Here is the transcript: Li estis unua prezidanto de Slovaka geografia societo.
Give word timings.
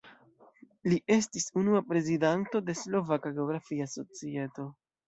Li 0.91 0.97
estis 1.17 1.45
unua 1.63 1.83
prezidanto 1.91 2.65
de 2.71 2.79
Slovaka 2.83 3.37
geografia 3.39 3.93
societo. 3.97 4.73